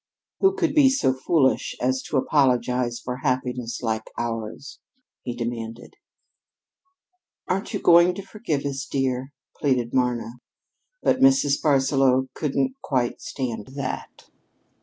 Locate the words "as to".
1.79-2.17